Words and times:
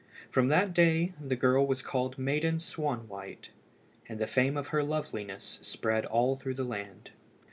From 0.31 0.47
that 0.47 0.73
day 0.73 1.13
the 1.23 1.35
girl 1.35 1.67
was 1.67 1.83
called 1.83 2.15
the 2.15 2.21
Maiden 2.21 2.57
Swanwhite, 2.57 3.51
and 4.09 4.17
the 4.17 4.25
fame 4.25 4.57
of 4.57 4.69
her 4.69 4.81
loveliness 4.83 5.59
spread 5.61 6.07
all 6.07 6.35
through 6.35 6.55
the 6.55 6.63
land. 6.63 7.11